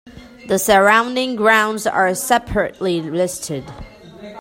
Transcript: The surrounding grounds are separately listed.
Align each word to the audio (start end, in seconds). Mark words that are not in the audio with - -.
The 0.47 0.57
surrounding 0.57 1.35
grounds 1.35 1.85
are 1.85 2.15
separately 2.15 3.01
listed. 3.03 3.63